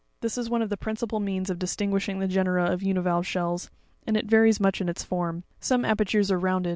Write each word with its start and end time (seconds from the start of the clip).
This 0.21 0.35
is 0.35 0.49
one 0.49 0.63
of 0.63 0.69
the 0.71 0.77
principal 0.77 1.19
means 1.19 1.51
of 1.51 1.59
distinguishing 1.59 2.17
the 2.17 2.27
genera 2.27 2.71
of 2.71 2.81
univalve 2.81 3.23
shells, 3.27 3.69
and 4.07 4.17
it 4.17 4.25
varies 4.25 4.59
much 4.59 4.81
in 4.81 4.89
its 4.89 5.03
form; 5.03 5.43
some 5.59 5.85
apertures 5.85 6.31
are 6.31 6.39
rounded 6.39 6.69
(figs. 6.69 6.69